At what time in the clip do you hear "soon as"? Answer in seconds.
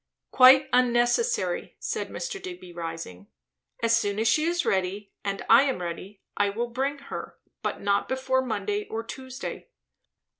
3.95-4.27